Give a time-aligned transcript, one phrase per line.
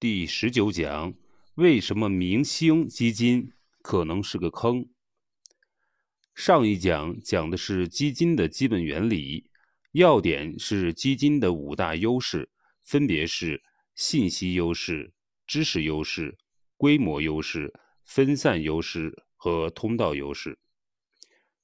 [0.00, 1.12] 第十九讲：
[1.54, 3.50] 为什么明星基金
[3.82, 4.88] 可能是个坑？
[6.36, 9.50] 上一讲讲的是基金的基本原理，
[9.90, 12.48] 要点是基金的五大优势，
[12.84, 13.60] 分别是
[13.96, 15.12] 信息优势、
[15.48, 16.38] 知识优势、
[16.76, 17.74] 规模优势、
[18.04, 20.60] 分散优势和通道优势。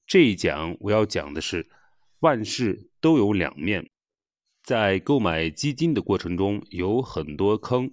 [0.05, 1.69] 这一讲我要讲的是，
[2.19, 3.89] 万事都有两面，
[4.61, 7.89] 在购买基金的过程中有很多坑。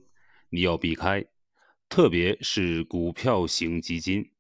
[0.54, 1.24] 你要避开，
[1.88, 4.30] 特别是股票型基金，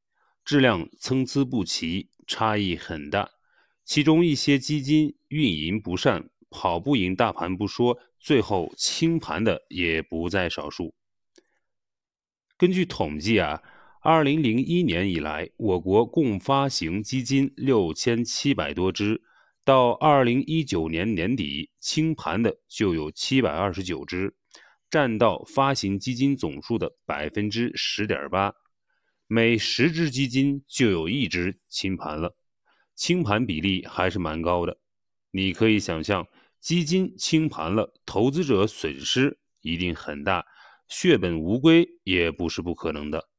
[0.44, 3.30] 质量参差不齐，差异很大。
[3.82, 10.94] 其中一些基金运营不善，跑不赢大盘不说，最后清盘的也不在少数。
[12.58, 13.62] 根据统计啊，
[14.02, 19.22] 二零零一年以来，我国共发行基金六千七百多只，
[19.64, 24.34] 到二零一九年年底清盘的就有七百二十九只。
[24.92, 28.54] 占到发行基金总数的百分之十点八，
[29.26, 32.36] 每十只基金就有一只清盘了，
[32.94, 34.78] 清盘比例还是蛮高的。
[35.30, 36.28] 你可以想象，
[36.60, 40.44] 基金清盘了，投资者损失一定很大，
[40.88, 43.30] 血本无归也不是不可能的。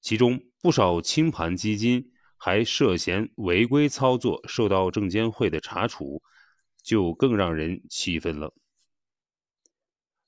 [0.00, 6.22] 其中不少清盘基金还涉嫌违规操作，受到证监会的查处，
[6.82, 8.54] 就更让人气愤了。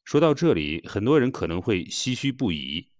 [0.06, 2.90] 说到这里，很多人可能会唏嘘不已：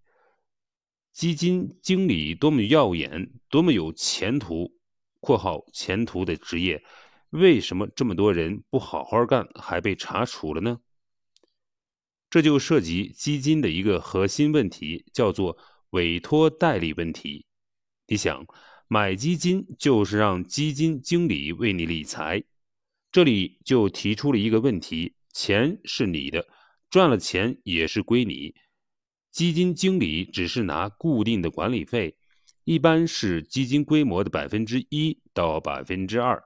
[1.13, 4.77] 基金经理多么耀眼，多么有前途
[5.23, 6.83] （括号前途的职业），
[7.31, 10.81] 为什么这么多人不好好干，还被查处了呢？
[12.29, 15.57] 这就涉及基金的一个核心问题，叫做
[15.91, 17.47] 委托代理问题。
[18.09, 18.45] 你想，
[18.89, 22.43] 买基金就是让基金经理为你理财，
[23.13, 26.49] 这里就提出了一个问题：钱是你的。
[26.97, 28.55] 赚了钱也是归你，
[29.31, 32.17] 基金经理只是拿固定的管理费，
[32.65, 36.43] 一般是基金规模的百分之一到百分之二。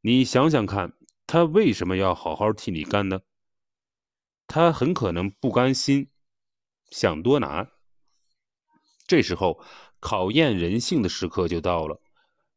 [0.00, 0.92] 你想想看，
[1.26, 3.18] 他为什么要好好替你干呢？
[4.46, 6.08] 他很可能不甘心，
[6.92, 7.68] 想多拿。
[9.08, 9.60] 这时候，
[9.98, 12.00] 考验人性的时刻就到了。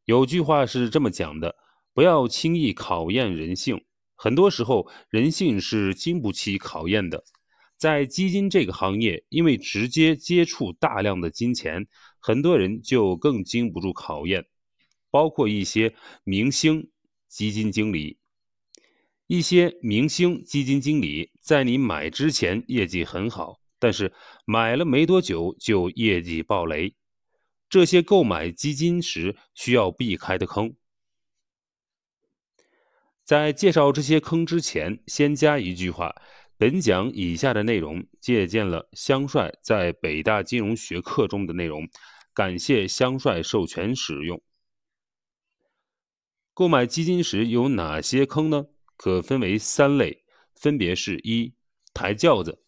[0.04, 1.56] 有句话是这么讲的：
[1.92, 3.84] 不要轻易考验人性。
[4.24, 7.22] 很多时候，人性是经不起考验的。
[7.76, 11.86] 在基金这个行业，因为直接接触大量的金钱，
[12.20, 14.46] 很多人就更经不住考验。
[15.10, 16.88] 包括一些明星
[17.28, 18.16] 基金经理，
[19.26, 24.10] 一些明星基金经理在你买之前业绩很好，但是
[24.46, 26.94] 买了没多久就业绩暴雷。
[27.68, 30.74] 这些购买基金时需要避开的坑。
[33.24, 36.14] 在介绍这些坑之前，先加一句话：
[36.58, 41.88] 本讲以下的内容借鉴了香帅在北大金融学课中的内容，
[42.34, 44.42] 感谢香帅授权使用。
[46.52, 48.66] 购买基金时有哪些坑呢？
[48.96, 50.22] 可分为三类，
[50.54, 51.54] 分别是：一、
[51.92, 52.62] 抬轿子，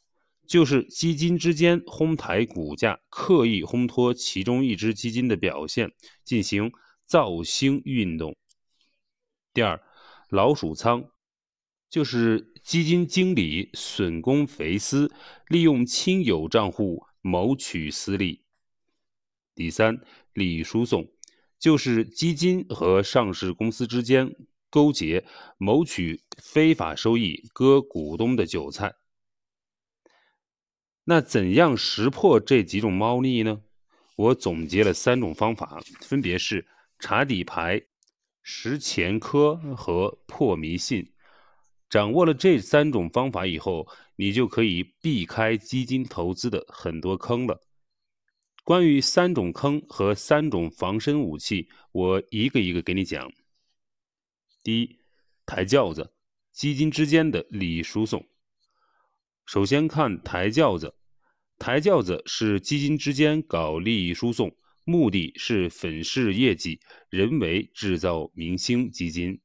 [0.48, 5.92] 就是基金之间哄抬股价，刻意烘托其中一只基金的表现，
[6.24, 6.72] 进行
[7.04, 8.32] 造星运动；
[9.54, 9.80] 第二，
[10.28, 11.10] 老鼠仓，
[11.88, 15.12] 就是基金经理损公肥私，
[15.48, 18.44] 利用亲友账户谋取私利。
[19.54, 20.00] 第三，
[20.32, 21.08] 利益输送，
[21.58, 24.34] 就是基金和上市公司之间
[24.68, 25.24] 勾结，
[25.58, 28.96] 谋取非法收益，割股东的韭菜。
[31.04, 33.62] 那怎样识破这几种猫腻呢？
[34.16, 36.66] 我总结了三种方法，分别是
[36.98, 37.80] 查底牌。
[38.48, 41.12] 识前科和破迷信，
[41.90, 47.60] 掌握了这三种方法以后，你就可以避开基金投资的很多坑了。
[48.62, 53.32] 关于三种坑和三种防身武器，我一个一个给你讲。
[54.62, 55.00] 第一，
[55.44, 56.14] 抬轿子，
[56.52, 58.24] 基金之间的利益输送。
[59.44, 60.94] 首先看抬轿子，
[61.58, 64.56] 抬轿子是基金之间搞利益输送。
[64.88, 66.78] 目的是粉饰业绩，
[67.10, 69.40] 人为制造明星基金。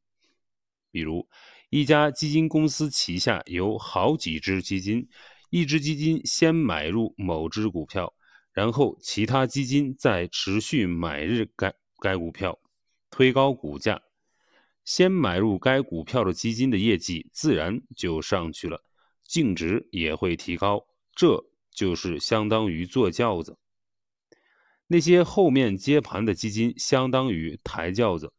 [0.92, 1.28] 比如，
[1.72, 5.10] 一家基金公司旗下有好几只基金，
[5.50, 8.14] 一只基金先买入某只股票，
[8.54, 12.60] 然后其他基金再持续买入该该股票，
[13.10, 14.00] 推高股价。
[14.86, 18.84] 先买入该股票的基金的业绩自然就上去了，
[19.24, 20.86] 净值也会提高，
[21.16, 21.44] 这
[21.74, 23.58] 就是相当于坐轿子。
[24.92, 28.34] 那些后面接盘的基金相当于抬轿子。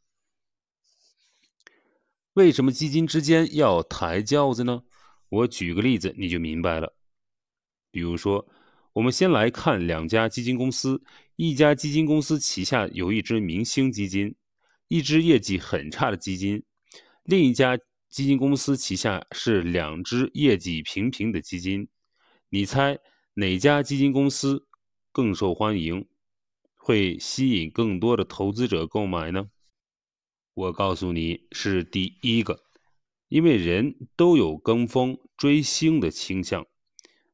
[2.35, 4.83] 为什么基金之间要抬轿子呢？
[5.31, 6.95] 我举个例子你就明白了。
[7.91, 8.47] 比如说，
[8.93, 11.03] 我们先来看两家基金公司，
[11.37, 14.35] 一家基金公司旗下有一只明星基金，
[14.89, 16.61] 一只业绩很差的基金；
[17.25, 17.79] 另一家
[18.11, 21.89] 基金公司旗下是两只业绩平平的基金。
[22.51, 22.99] 你猜
[23.33, 24.67] 哪家基金公司
[25.13, 26.07] 更受欢迎，
[26.85, 29.47] 会吸引更多的投资者购买呢？
[30.53, 32.59] 我告诉你是第一个，
[33.29, 36.67] 因为人都有跟风追星的倾向。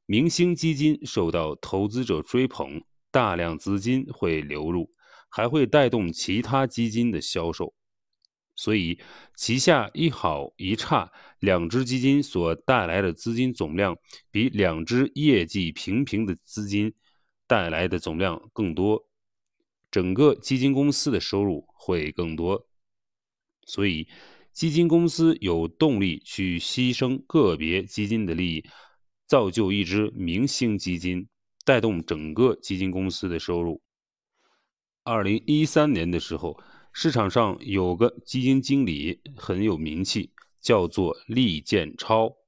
[0.05, 4.93] 明星基金受到投资者追捧，大量资金会流入，
[5.31, 7.73] 还会带动其他基金的销售。
[8.55, 9.01] 所以，
[9.35, 13.97] 旗下一好一差两只基金所带来的资金总量，
[14.31, 16.93] 比两只业绩平平的资金
[17.47, 19.08] 带来的总量更多，
[19.91, 22.67] 整个基金公司的收入会更多。
[23.67, 24.09] 所以，
[24.53, 28.65] 基金公司有动力去牺牲个别基金的利益。
[29.27, 31.29] 造就一支明星基金，
[31.63, 33.83] 带动整个基金公司的收入。
[35.05, 36.59] 二零一三年的时候，
[36.95, 40.33] 市场上有个基金经理很有名气，
[40.63, 42.39] 叫做利建超。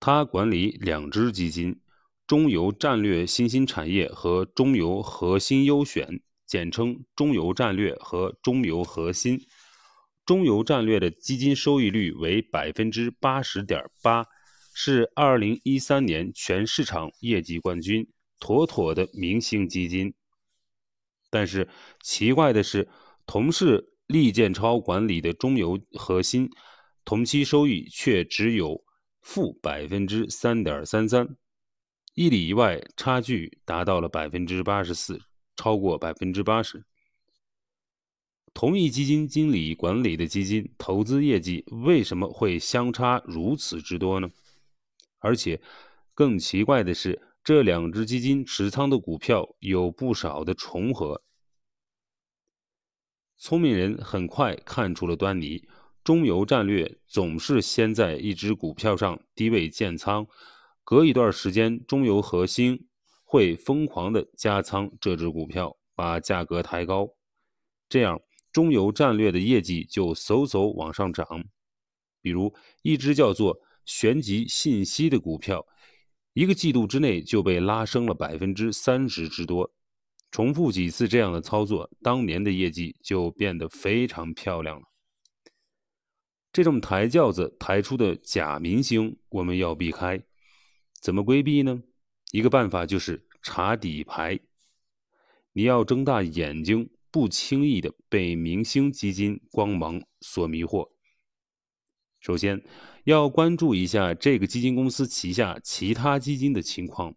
[0.00, 1.78] 他管理两只基金：
[2.26, 6.22] 中油战略新兴产业和中油核心优选，
[6.52, 9.40] 简称中油战略和中油核心。
[10.26, 14.26] 中油战略的基金收益率为百分之八十点八。
[14.74, 18.06] 是二零一三年全市场业绩冠军，
[18.38, 20.14] 妥妥的明星基金。
[21.30, 21.68] 但是
[22.02, 22.88] 奇怪的是，
[23.26, 26.50] 同是利建超管理的中油核心，
[27.04, 28.82] 同期收益却只有
[29.22, 31.36] 负百分之三点三三，
[32.14, 35.20] 一里以外差距达到了百分之八十四，
[35.62, 36.84] 超过百分之八十。
[38.52, 44.28] 同一基金经理管理的基金投资业绩为什么会相差如此之多呢？
[45.20, 45.62] 而且，
[46.14, 51.22] 更奇怪的是，这两只基金持仓的股票有不少的重合。
[53.36, 55.68] 聪明人很快看出了端倪：
[56.02, 60.26] 中游战略总是先在一只股票上低位建仓，
[60.82, 62.88] 隔一段时间，中游核心
[63.32, 67.08] 会疯狂的加仓这只股票，把价格抬高，
[67.88, 68.20] 这样
[68.52, 71.26] 中油战略的业绩就嗖嗖往上涨。
[72.20, 73.58] 比如，一只叫做。
[73.84, 75.66] 旋极信息的股票，
[76.34, 79.74] 一个季度之内就被拉升了百分之三十之多。
[80.30, 84.86] 重复几次这样的操作，当年的业绩就变得非常漂亮了。
[86.52, 90.22] 这种抬轿子抬出的假明星，我们要避开。
[91.00, 91.82] 怎么规避呢？
[92.32, 94.40] 一个办法就是查底牌。
[95.52, 100.90] 你要睁大眼睛，不轻易的被明星基金光芒所迷惑。
[102.18, 102.60] 首先。
[103.04, 107.16] 要关注一下这个基金公司旗下其他基金的情况。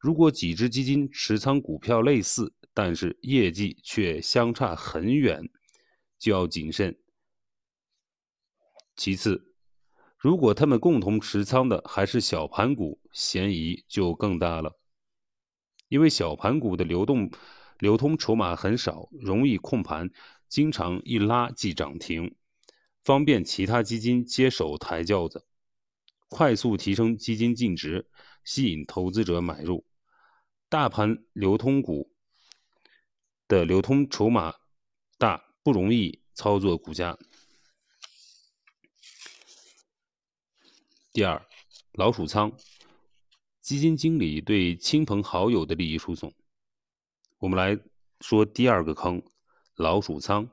[0.00, 5.48] 如果几只基金持仓股票类似，但是业绩却相差很远，
[6.18, 6.98] 就要谨慎。
[8.96, 9.49] 其次，
[10.20, 14.78] 如果他们共同持仓的还是小盘股，嫌疑就更大了。
[15.88, 17.30] 因为小盘股的流动、
[17.78, 20.10] 流通筹码很少，容易控盘，
[20.46, 22.36] 经常一拉即涨停。
[23.02, 25.46] 方便其他基金接手抬轿子，
[26.28, 28.06] 快速提升基金净值，
[28.44, 29.86] 吸引投资者买入。
[30.68, 32.12] 大盘流通股
[33.48, 34.54] 的流通筹码
[35.16, 37.16] 大，不容易操作股价。
[41.20, 41.46] 第二，
[41.92, 42.50] 老鼠仓，
[43.60, 46.32] 基金经理对亲朋好友的利益输送。
[47.36, 47.78] 我们来
[48.22, 49.22] 说第二个坑，
[49.76, 50.48] 老鼠仓。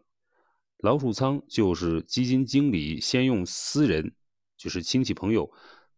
[0.80, 4.14] 老鼠仓就是基金经理先用私人，
[4.58, 5.50] 就是亲戚朋友，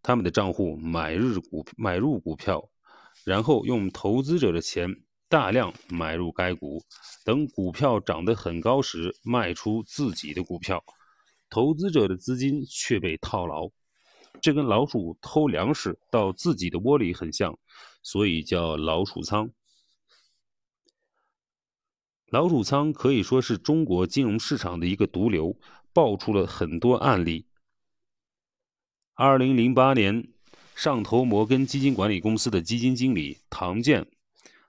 [0.03, 2.69] 他们的账户买日股买入股票，
[3.23, 4.87] 然后用投资者的钱
[5.27, 6.79] 大量买入该股，
[7.25, 10.83] 等股票涨得很高时卖出自己的股票，
[11.49, 13.67] 投资者的资金却被套牢。
[14.41, 17.57] 这跟老鼠偷粮食到自己的窝里很像，
[18.01, 19.51] 所以叫老鼠仓。
[22.27, 25.57] 老鼠仓可以说是中国金融市场的一个毒瘤，
[25.91, 27.47] 爆出了很多案例。
[29.15, 30.31] 二零零八年，
[30.75, 34.07] 上投摩根基金管理公司的基金经理唐建，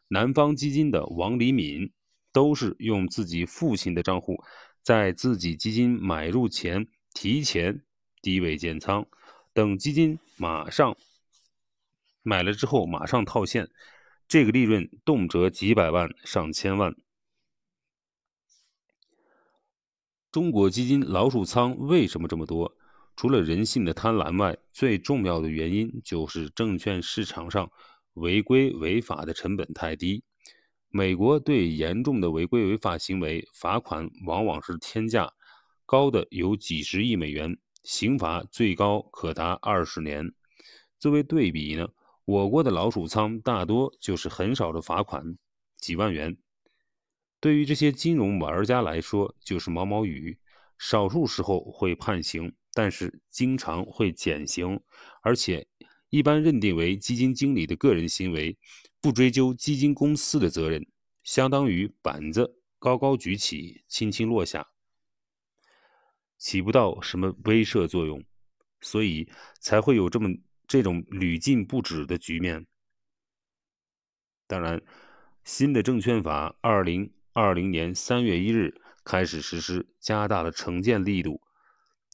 [0.09, 1.93] 南方基金的王黎敏，
[2.33, 4.43] 都是用自己父亲的账户，
[4.83, 7.85] 在自己基金买入前提前
[8.23, 9.07] 低位建仓，
[9.53, 10.97] 等基金马上
[12.23, 13.69] 买了之后马上套现，
[14.29, 16.95] 这个利润动辄几百万上千万。
[20.31, 22.77] 中国基金老鼠仓为什么这么多？
[23.17, 27.71] 除了人性的贪婪外，最重要的原因就是证券市场上
[28.15, 30.23] 违规违法的成本太低。
[30.89, 35.33] 美国对严重的违规违法行为罚款往往是天价，
[35.85, 40.33] 高的有几十亿美元，刑罚最高可达二十年。
[40.99, 41.89] 作为对比呢，
[42.25, 45.37] 我国的老鼠仓大多就是很少的罚款，
[45.79, 46.37] 几万元。
[47.41, 50.39] 对于这些金融玩家来说，就是毛毛雨，
[50.79, 52.53] 少数时候会判刑。
[52.73, 54.81] 但是经常会减刑，
[55.23, 55.67] 而且
[56.09, 58.57] 一般认定为基金经理的个人行为，
[59.01, 60.87] 不追究基金公司的责任，
[61.25, 64.69] 相当于板子高高举起，轻轻落下，
[66.41, 68.25] 起不到什么威慑作用，
[68.81, 69.31] 所以
[69.61, 70.31] 才会有这么
[70.67, 72.67] 这种屡禁不止的局面。
[74.47, 74.81] 当然，
[75.45, 81.43] 新的证券法二零二零年三月一日开始实施，加大了惩戒力度。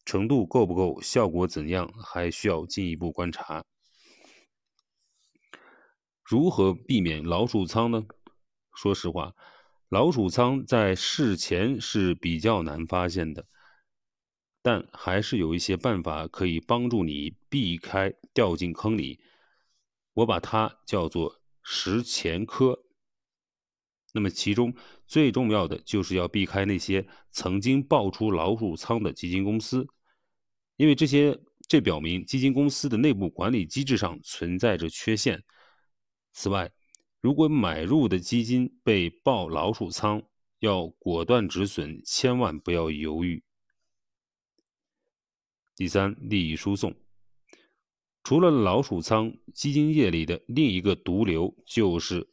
[0.04, 1.00] 程度够不够？
[1.00, 1.88] 效果怎样？
[2.02, 3.64] 还需要进一步观察。
[6.24, 8.04] 如何避免老鼠仓呢？
[8.74, 9.34] 说实话，
[9.88, 13.46] 老鼠仓在事前是比较难发现的，
[14.66, 19.20] 但还是有一些办法可以帮助你避开掉进坑里。
[20.12, 22.76] 我把它叫做“识前科”。
[24.12, 24.74] 那么，其中
[25.06, 29.86] 最重要的就是要避开那些曾经爆出老鼠仓的基金公司。
[30.78, 35.40] 因为这些，这表明基金公司的内部管理机制上存在着缺陷。
[36.32, 36.68] 此外，
[37.20, 40.20] 如果买入的基金被爆老鼠仓，
[40.58, 43.44] 要果断止损，千万不要犹豫。
[45.76, 46.94] 第三，利益输送。
[48.24, 52.26] 除了老鼠仓，基金业里的另一个毒瘤就是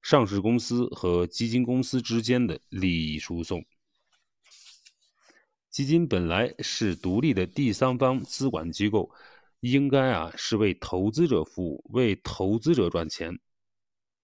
[0.00, 3.62] 上市公司和基金公司之间的利益输送。
[5.68, 9.08] 基金本来是独立的第三方资管机构，
[9.60, 13.38] 应该啊是为投资者服务，为投资者赚钱。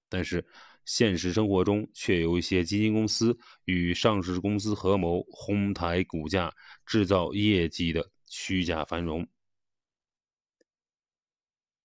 [0.08, 0.44] 但是
[0.86, 6.52] 现实生活中却有一些基金公司与上市公司合谋，哄抬股价，
[6.86, 9.26] 制造业绩的虚假繁荣。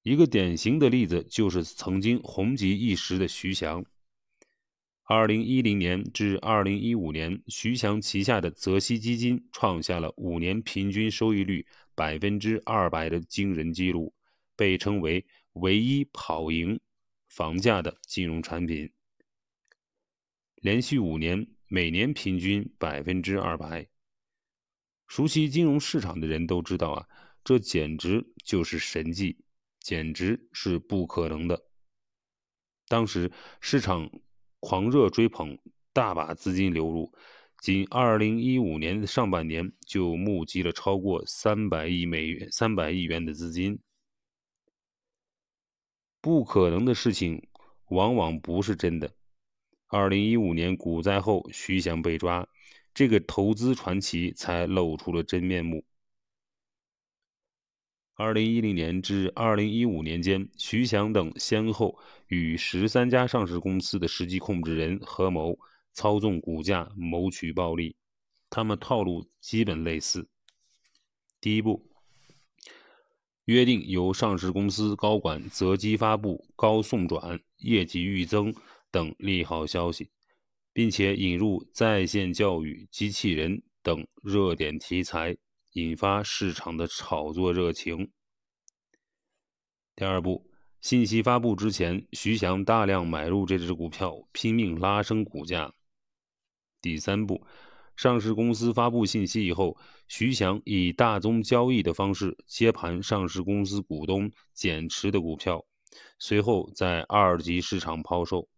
[0.03, 3.85] 一个典型的例子就是曾经红极一时的徐翔。
[5.03, 14.13] 二零一零年至二零一五年，徐翔旗下的泽熙基金创下了五年平均收益率百分之二百的惊人记录，
[14.55, 16.79] 被称为唯一跑赢
[17.27, 18.91] 房价的金融产品。
[20.55, 23.90] 连续五年，每年平均百分之二百。
[25.11, 27.05] 熟悉金融市场的人都知道啊，
[27.43, 29.43] 这简直就是神迹，
[29.81, 31.65] 简直是不可能的。
[32.87, 34.09] 当时市场。
[34.63, 35.57] 狂热追捧，
[35.91, 37.11] 大把资金流入，
[37.59, 43.79] 仅二零一五年上半年就募集了超过三百亿美元、三百亿元的资金。
[46.21, 47.49] 不可能的事情
[47.87, 49.11] 往往不是真的。
[49.87, 52.47] 二零一五年股灾后，徐翔被抓，
[52.93, 55.83] 这个投资传奇才露出了真面目。
[58.15, 65.57] 二零一零年至二零一五年间，徐翔等先后与十三家上市公司的实际控制人合谋
[65.93, 67.95] 操纵股价，谋取暴利。
[68.49, 70.27] 他们套路基本类似：
[71.39, 71.89] 第一步，
[73.45, 78.53] 约定由上市公司高管择机发布高送转、业绩预增
[78.91, 80.11] 等利好消息，
[80.73, 85.37] 并且引入在线教育、机器人等热点题材。
[85.75, 88.11] 引发市场的炒作热情。
[89.95, 90.45] 第二步，
[90.81, 95.73] 信息发布之前，徐翔大量买入这只股票，拼命拉升股价。
[96.81, 97.41] 第三步，
[97.95, 99.77] 上市公司发布信息以后，
[100.09, 105.65] 徐翔以大宗交易的方式接盘上市公司股东减持的股票，
[106.19, 108.49] 随后在二级市场抛售。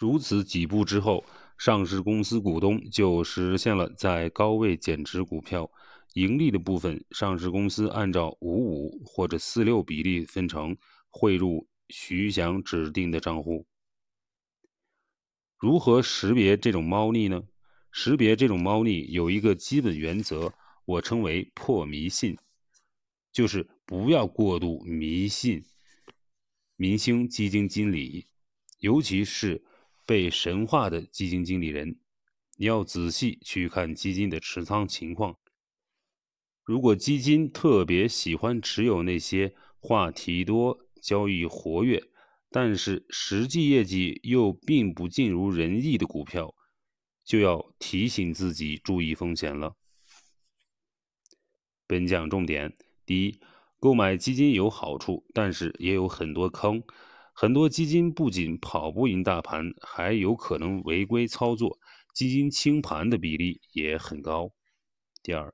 [0.00, 1.22] 如此几步之后，
[1.58, 5.70] 上市公司股东就实现了在高位减持股票。
[6.14, 10.74] 盈利的部分，上市公司按照五五或者四六比例分成，
[11.10, 13.66] 汇入徐翔指定的账户。
[15.58, 17.42] 如何识别这种猫腻呢？
[17.92, 20.50] 识别这种猫腻有一个基本原则，
[20.86, 22.38] 我称为破迷信，
[23.30, 25.62] 就是不要过度迷信
[26.76, 28.24] 明星基金经理，
[28.78, 29.62] 尤其是
[30.10, 32.00] 被神化的基金经理人。
[32.56, 35.38] 你要仔细去看基金的持仓情况。
[36.64, 42.02] 如果基金特别喜欢持有那些话题多、交易活跃，
[42.50, 46.56] 但是实际业绩又并不尽如人意的股票，
[47.24, 49.76] 就要提醒自己注意风险了。
[51.86, 52.76] 本讲重点：
[53.06, 53.40] 第一，
[53.78, 56.82] 购买基金有好处，但是也有很多坑。
[57.40, 61.78] 很多基金不仅跑不赢大盘，还有可能违规操作，
[62.12, 64.52] 基金清盘的比例也很高。
[65.22, 65.50] 第二，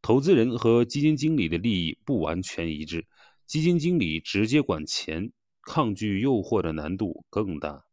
[0.00, 3.04] 投资人和基金经理的利益不完全一致，
[3.44, 7.84] 基金经理直接管钱，抗拒诱惑的难度更大。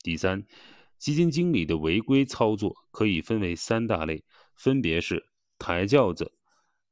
[0.00, 0.44] 第三，
[0.98, 4.24] 基金经理的违规操作可以分为三大类，
[4.56, 5.24] 分别是
[5.60, 6.32] 抬轿子。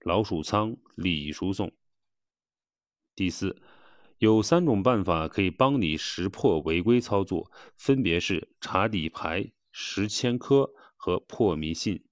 [0.04, 1.73] 老鼠仓、利益输送。
[3.16, 3.61] 第四，
[4.21, 12.05] 有三种办法可以帮你识破违规操作，分别是查底牌、识千科和破迷信。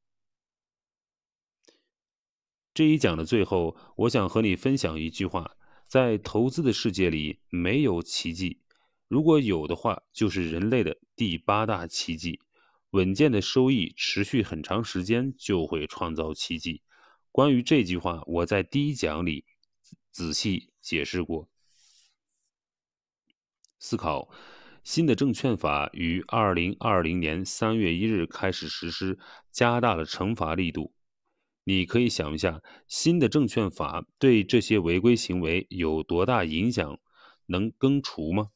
[2.72, 8.56] 这一讲的最后，我想和你分享一句话：在投资的世界里，没有奇迹；
[9.06, 12.40] 如果有的话，就是人类的第八大奇迹——
[12.92, 16.80] 稳健的收益，持续很长时间，就会创造奇迹。
[17.30, 19.44] 关于这句话，我在第一讲里
[20.10, 21.50] 仔细解释过。
[23.78, 24.28] 思考：
[24.82, 29.18] 新的证券法于二零二零年三月一日开始实施，
[29.50, 30.92] 加大了惩罚力度。
[31.64, 36.98] 你可以想一下，新的证券法对这些违规行为有多大影响？
[37.46, 38.48] 能根除吗？